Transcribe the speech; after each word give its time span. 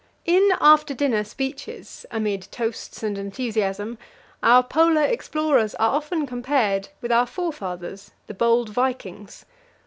In 0.25 0.49
after 0.59 0.95
dinner 0.95 1.23
speeches, 1.23 2.07
amid 2.09 2.51
toasts 2.51 3.03
and 3.03 3.19
enthusiasm, 3.19 3.99
our 4.41 4.63
Polar 4.63 5.03
explorers 5.03 5.75
are 5.75 5.95
often 5.95 6.25
compared 6.25 6.89
with 7.01 7.11
our 7.11 7.27
forefathers, 7.27 8.09
the 8.25 8.33
bold 8.33 8.69
vikings. 8.69 9.45